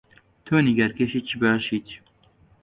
تۆ 0.45 0.53
نیگارکێشێکی 0.67 1.35
باشیت. 1.41 1.87